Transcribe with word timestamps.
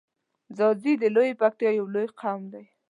ځاځی 0.57 0.93
د 1.01 1.03
لویی 1.15 1.33
پکتیا 1.41 1.69
یو 1.79 1.85
لوی 1.93 2.07
قوم 2.19 2.41
دی. 2.53 2.65